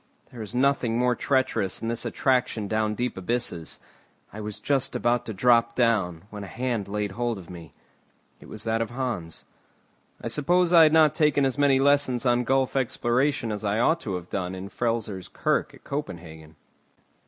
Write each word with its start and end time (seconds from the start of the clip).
There 0.31 0.41
is 0.41 0.55
nothing 0.55 0.97
more 0.97 1.15
treacherous 1.15 1.79
than 1.79 1.87
this 1.87 2.05
attraction 2.05 2.67
down 2.67 2.95
deep 2.95 3.17
abysses. 3.17 3.79
I 4.33 4.41
was 4.41 4.59
just 4.59 4.95
about 4.95 5.27
to 5.27 5.31
drop 5.35 5.75
down, 5.75 6.23
when 6.31 6.43
a 6.43 6.47
hand 6.47 6.87
laid 6.87 7.11
hold 7.11 7.37
of 7.37 7.51
me. 7.51 7.75
It 8.39 8.49
was 8.49 8.63
that 8.63 8.81
of 8.81 8.89
Hans. 8.89 9.45
I 10.19 10.27
suppose 10.27 10.73
I 10.73 10.81
had 10.81 10.93
not 10.93 11.13
taken 11.13 11.45
as 11.45 11.59
many 11.59 11.79
lessons 11.79 12.25
on 12.25 12.45
gulf 12.45 12.75
exploration 12.75 13.51
as 13.51 13.63
I 13.63 13.77
ought 13.77 13.99
to 13.99 14.15
have 14.15 14.31
done 14.31 14.55
in 14.55 14.65
the 14.65 14.71
Frelsers 14.71 15.29
Kirk 15.31 15.75
at 15.75 15.83
Copenhagen. 15.83 16.55